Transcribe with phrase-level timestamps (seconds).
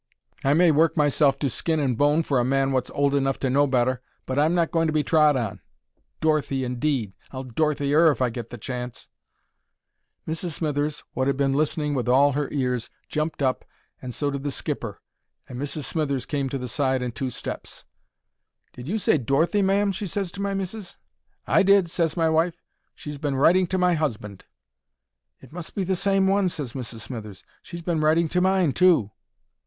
[0.43, 3.51] I may work myself to skin and bone for a man wot's old enough to
[3.51, 5.61] know better, but I'm not going to be trod on.
[6.21, 7.13] Dorothy, indeed!
[7.29, 9.09] I'll Dorothy 'er if I get the chance."
[10.27, 10.53] Mrs.
[10.53, 13.63] Smithers, wot 'ad been listening with all her ears, jumped up,
[14.01, 15.03] and so did the skipper,
[15.47, 15.83] and Mrs.
[15.83, 17.85] Smithers came to the side in two steps.
[18.73, 20.97] "Did you say 'Dorothy,' ma'am?" she ses to my missis.
[21.45, 22.59] "I did," ses my wife.
[22.95, 24.45] "She's been writing to my husband."
[25.41, 27.01] "It must be the same one," ses Mrs.
[27.01, 27.43] Smithers.
[27.61, 29.11] "She's been writing to mine too."